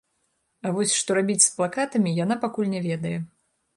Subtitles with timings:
[0.69, 3.17] А вось што рабіць з плакатамі, яна пакуль не ведае.